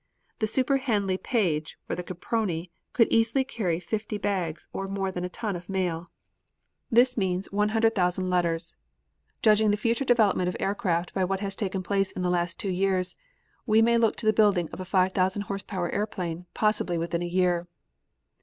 [0.39, 5.23] The super Handley Page or the Caproni could easily carry fifty bags, or more than
[5.23, 6.09] a ton of mail.
[6.89, 8.73] This means 100,000 letters.
[9.43, 12.71] Judging the future development of aircraft by what has taken place in the last two
[12.71, 13.15] years,
[13.67, 17.27] we may look for the building of a 5,000 horse power airplane, possibly within a
[17.27, 17.67] year.